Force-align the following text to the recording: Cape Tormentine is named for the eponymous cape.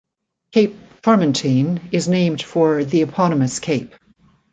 Cape 0.51 0.75
Tormentine 1.03 1.79
is 1.91 2.07
named 2.07 2.41
for 2.41 2.83
the 2.83 3.03
eponymous 3.03 3.59
cape. 3.59 3.93